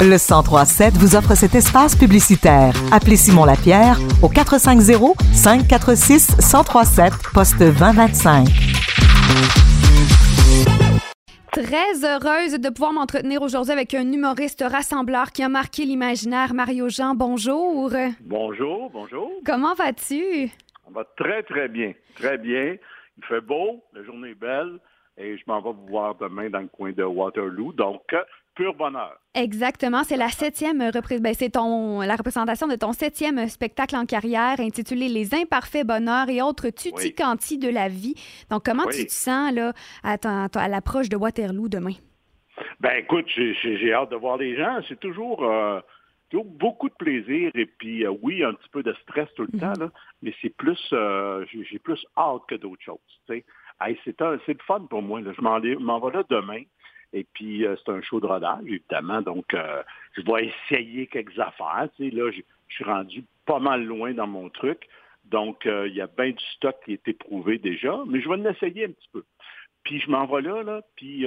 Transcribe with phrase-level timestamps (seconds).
[0.00, 2.74] Le 1037 vous offre cet espace publicitaire.
[2.92, 8.46] Appelez Simon Lapierre au 450 546 1037 poste 2025.
[11.52, 16.52] Très heureuse de pouvoir m'entretenir aujourd'hui avec un humoriste rassembleur qui a marqué l'imaginaire.
[16.52, 17.90] Mario Jean, bonjour.
[18.20, 19.30] Bonjour, bonjour.
[19.46, 20.50] Comment vas-tu?
[20.86, 21.92] On va très, très bien.
[22.16, 22.76] Très bien.
[23.16, 24.80] Il fait beau, la journée est belle
[25.16, 27.72] et je m'en vais vous voir demain dans le coin de Waterloo.
[27.72, 28.02] Donc,
[28.54, 29.18] pur bonheur.
[29.34, 34.60] Exactement, c'est la septième ben, c'est ton la représentation de ton septième spectacle en carrière
[34.60, 38.14] intitulé Les imparfaits bonheurs et autres tutti quanti de la vie.
[38.50, 40.16] Donc, comment tu te sens là à,
[40.54, 41.94] à l'approche de Waterloo demain?
[42.80, 44.80] Ben écoute, j'ai hâte de voir les gens.
[44.88, 45.80] C'est toujours, euh,
[46.32, 49.74] beaucoup de plaisir et puis euh, oui, un petit peu de stress tout le mm-hmm.
[49.78, 49.90] temps,
[50.22, 52.98] mais c'est plus, euh, j'ai plus hâte que d'autres choses.
[53.28, 53.38] c'est
[54.20, 55.20] le fun pour moi.
[55.22, 56.62] Je m'en vais là demain.
[57.14, 59.22] Et puis, euh, c'est un show de rodage, évidemment.
[59.22, 59.82] Donc, euh,
[60.16, 61.88] je vais essayer quelques affaires.
[61.96, 64.88] Tu sais, là, je, suis rendu pas mal loin dans mon truc.
[65.26, 68.36] Donc, euh, il y a bien du stock qui est éprouvé déjà, mais je vais
[68.36, 69.22] l'essayer un petit peu.
[69.84, 71.26] Puis je m'en vais là, là, puis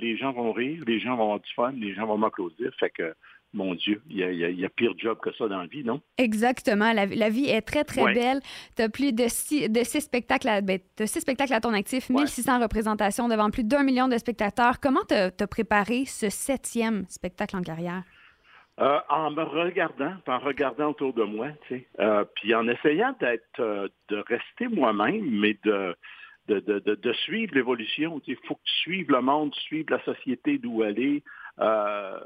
[0.00, 2.70] les gens vont rire, les gens vont avoir du fun, les gens vont m'applaudir.
[2.78, 3.14] Fait que
[3.54, 6.00] mon Dieu, il y, a, pire job que ça dans la vie, non?
[6.18, 6.92] Exactement.
[6.92, 8.40] La, vie est très, très belle.
[8.76, 12.10] Tu as plus de six, de six spectacles, à, ben, six spectacles à ton actif,
[12.10, 14.80] 1600 représentations devant plus 2 million de spectateurs.
[14.80, 18.02] Comment tu as préparé ce septième spectacle en carrière?
[18.80, 23.12] Euh, en me regardant, en regardant autour de moi, tu sais, euh, puis en essayant
[23.18, 25.96] d'être, euh, de rester moi-même, mais de,
[26.48, 28.20] de, de, suivre l'évolution.
[28.26, 31.22] Il faut que tu suives le monde, suivre la société d'où elle est,
[31.60, 32.20] euh,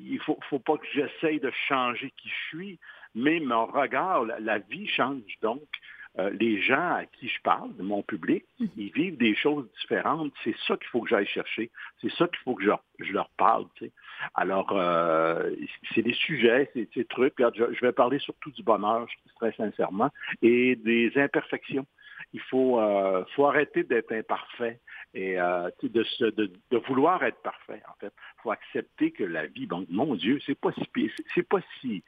[0.00, 2.78] il faut, faut pas que j'essaye de changer qui je suis,
[3.14, 5.22] mais mon regard, la, vie change.
[5.42, 5.62] Donc,
[6.18, 8.68] euh, les gens à qui je parle, mon public, mhm.
[8.78, 10.32] ils vivent des choses différentes.
[10.42, 11.70] C'est ça qu'il faut que j'aille chercher.
[12.00, 13.66] C'est ça qu'il faut que je, leur parle.
[14.34, 15.50] Alors, euh,
[15.94, 17.34] c'est des sujets, c'est des trucs.
[17.38, 19.06] je, je, vais parler surtout du bonheur,
[19.38, 21.86] très sincèrement, et des imperfections
[22.36, 24.78] il faut, euh, faut arrêter d'être imparfait
[25.14, 26.04] et euh, de,
[26.70, 28.12] de, vouloir être parfait, en fait.
[28.38, 32.02] Il faut accepter que la vie, bon, mon Dieu, c'est pas si c'est pas si,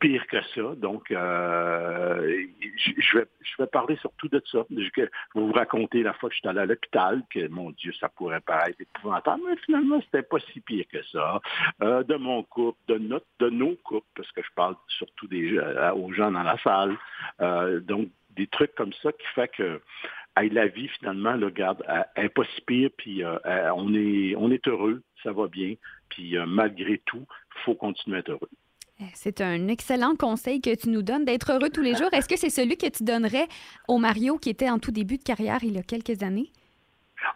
[0.00, 0.74] pire que ça.
[0.74, 2.44] Donc, euh,
[2.76, 4.66] je, vais, je parler surtout de ça.
[4.68, 8.08] Je, vais vous raconter la fois que j'étais allé à l'hôpital, que, mon Dieu, ça
[8.08, 11.40] pourrait paraître épouvantable, mais finalement, c'était pas si pire que ça.
[11.80, 15.56] de mon couple, de, notre, de nos couples, parce que je parle surtout des,
[15.94, 16.96] aux gens dans la salle.
[17.82, 19.80] donc, des trucs comme ça qui fait que
[20.36, 21.82] la vie, finalement, le garde,
[22.14, 23.38] elle n'est pas si pire, puis euh,
[23.74, 25.74] on, est, on est heureux, ça va bien,
[26.08, 27.24] puis euh, malgré tout,
[27.56, 28.50] il faut continuer à être heureux.
[29.00, 32.08] Eh, c'est un excellent conseil que tu nous donnes d'être heureux tous les jours.
[32.12, 33.46] Est-ce que c'est celui que tu donnerais
[33.88, 36.50] au Mario qui était en tout début de carrière il y a quelques années?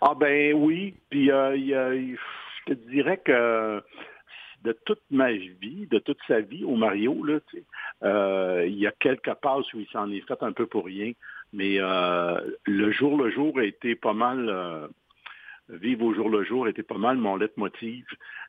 [0.01, 3.83] Ah ben oui, puis euh, je te dirais que
[4.63, 7.39] de toute ma vie, de toute sa vie au Mario, là,
[8.03, 11.13] euh, il y a quelques passes où il s'en est fait un peu pour rien,
[11.53, 14.87] mais euh, le jour le jour a été pas mal, euh,
[15.69, 18.05] vivre au jour le jour était pas mal mon leitmotiv,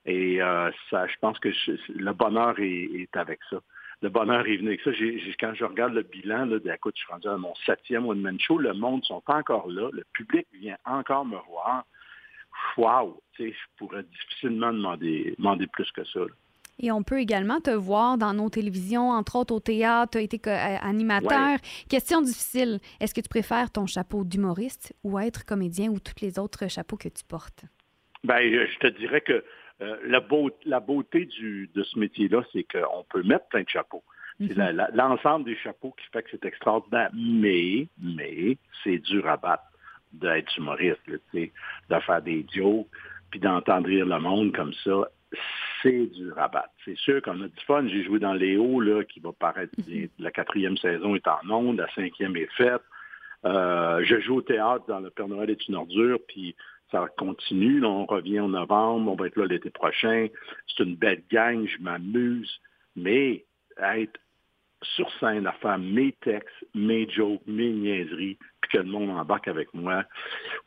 [0.05, 0.39] et
[0.89, 1.49] ça, je pense que
[1.89, 3.57] le bonheur est, avec ça.
[4.01, 4.91] Le bonheur est venu avec ça.
[5.39, 8.39] quand je regarde le bilan, là, écoute, je suis rendu à mon septième One Man
[8.39, 11.85] Show, le monde sont encore là, le public vient encore me voir
[12.77, 16.21] wow, je pourrais difficilement demander, demander plus que ça.
[16.79, 20.21] Et on peut également te voir dans nos télévisions, entre autres au théâtre, tu as
[20.21, 21.59] été euh, animateur.
[21.89, 26.39] Question difficile, est-ce que tu préfères ton chapeau d'humoriste ou être comédien ou tous les
[26.39, 27.65] autres chapeaux que tu portes?
[28.23, 29.43] Ben, je te dirais que
[29.81, 30.19] euh, la,
[30.79, 34.03] beauté, de ce métier-là, c'est qu'on peut mettre plein de chapeaux.
[34.39, 34.87] C'est mhm.
[34.93, 37.09] l'ensemble des chapeaux qui fait que c'est extraordinaire.
[37.13, 39.70] Mais, mais, c'est dur à battre
[40.13, 41.01] d'être humoriste,
[41.33, 42.87] de faire des jokes,
[43.29, 45.07] puis d'entendre rire le monde comme ça,
[45.81, 46.69] c'est du rabat.
[46.85, 47.87] C'est sûr qu'on a du fun.
[47.87, 50.09] J'ai joué dans Léo, là, qui va paraître, mhm.
[50.19, 52.81] la quatrième saison est en onde, la cinquième est faite.
[53.45, 56.55] Euh, je joue au théâtre dans Le Père Noël est une ordure, puis
[56.91, 57.83] ça continue.
[57.83, 60.27] on revient en novembre, on va être là l'été prochain.
[60.67, 62.59] C'est une belle gang, je m'amuse.
[62.95, 63.45] Mais
[63.81, 64.19] être
[64.81, 69.47] sur scène à faire mes textes, mes jokes, mes niaiseries, puis que le monde embarque
[69.47, 70.03] avec moi,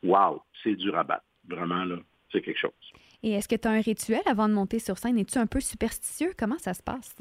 [0.03, 1.23] wow, c'est du rabat.
[1.49, 1.97] Vraiment, là,
[2.33, 2.73] c'est quelque chose.
[3.25, 5.17] Et est-ce que tu as un rituel avant de monter sur scène?
[5.19, 6.33] Es-tu un peu superstitieux?
[6.39, 7.17] Comment ça se passe?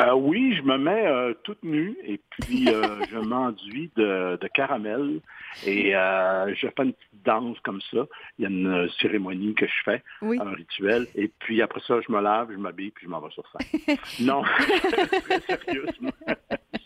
[0.00, 5.20] Euh, oui, je me mets euh, toute nue et puis euh, je m'enduis de, caramel
[5.66, 8.06] et je fais une petite danse comme ça.
[8.38, 11.08] Il y a une cérémonie que je fais, un rituel.
[11.16, 13.96] Et puis après ça, je me lave, je m'habille puis je m'en vais sur scène.
[14.20, 14.42] non,
[15.24, 16.12] très sérieusement,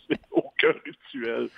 [0.09, 1.51] c'est aucun rituel.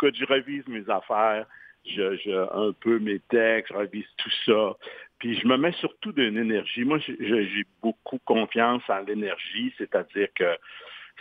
[0.00, 1.44] Écoute, je revise mes affaires.
[1.84, 4.76] Je, un peu mes textes, je revise tout ça.
[5.18, 6.84] Puis je me mets surtout d'une énergie.
[6.84, 10.56] Moi, j'ai beaucoup confiance en l'énergie, c'est-à-dire que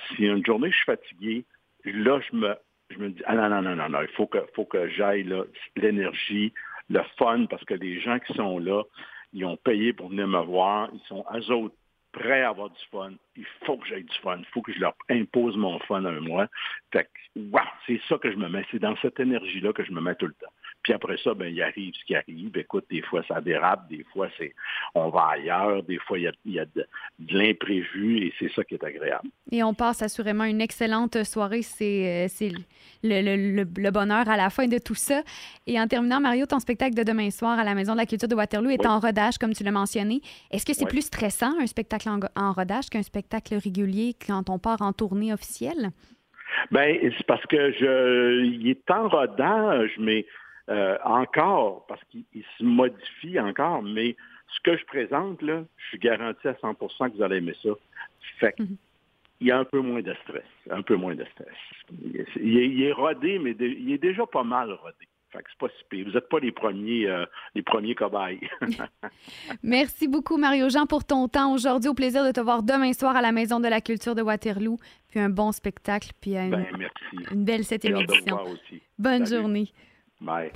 [0.07, 1.45] si une journée je suis fatigué,
[1.83, 2.55] là, je me,
[2.89, 5.29] je me dis, ah non, non, non, non, non, il faut que, faut que j'aille
[5.75, 6.53] l'énergie,
[6.89, 8.83] le fun, parce que les gens qui sont là,
[9.33, 11.75] ils ont payé pour venir me voir, ils sont autres
[12.19, 13.13] prêts à avoir du fun.
[13.35, 14.37] Il faut que j'aille du fun.
[14.37, 16.47] Il faut que je leur impose mon fun à moi.
[16.91, 18.65] Fait que, wow, c'est ça que je me mets.
[18.71, 20.51] C'est dans cette énergie-là que je me mets tout le temps.
[20.89, 22.57] Puis après ça, ben, il arrive ce qui arrive.
[22.57, 24.55] Écoute, des fois, ça dérape, des fois, c'est
[24.95, 26.87] on va ailleurs, des fois, il y a, de,
[27.29, 29.29] l'imprévu et c'est ça qui est agréable.
[29.51, 31.61] Et on passe assurément une excellente soirée.
[31.61, 32.49] C'est euh,
[33.03, 35.21] le, le, bonheur à la fin de tout ça.
[35.67, 38.27] Et en terminant, Mario, ton spectacle de demain soir à la Maison de la Culture
[38.27, 40.21] de Waterloo est en rodage, comme tu l'as mentionné.
[40.49, 44.81] Est-ce que c'est plus stressant, un spectacle en, rodage, qu'un spectacle régulier quand on part
[44.81, 45.91] en tournée officielle?
[46.71, 50.25] Bien, c'est parce que je, il est en rodage, mais
[50.69, 54.15] euh, encore, parce qu'il se modifie encore, mais
[54.47, 57.69] ce que je présente, là, je suis garanti à 100 que vous allez aimer ça.
[58.39, 58.77] Fait mhm.
[59.39, 61.55] il y a un peu moins de stress, un peu moins de stress.
[62.35, 65.07] Il est, rodé, mais il est déjà pas mal rodé.
[65.31, 68.39] Fait que c'est pas si Vous n'êtes pas les premiers, euh, les premiers cobayes.
[69.63, 71.89] merci beaucoup, Mario Jean, pour ton temps aujourd'hui.
[71.89, 74.77] Au plaisir de te voir demain soir à la Maison de la Culture de Waterloo.
[75.07, 76.89] Puis un bon spectacle, puis une, ben,
[77.31, 78.39] une belle septième édition.
[78.97, 79.71] Bonne journée.
[80.21, 80.51] Bye.